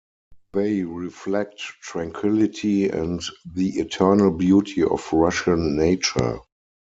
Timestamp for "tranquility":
1.59-2.89